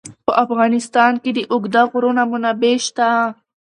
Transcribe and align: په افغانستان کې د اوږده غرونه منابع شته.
په 0.25 0.31
افغانستان 0.43 1.13
کې 1.23 1.31
د 1.37 1.39
اوږده 1.51 1.81
غرونه 1.91 2.21
منابع 2.31 2.75
شته. 2.87 3.09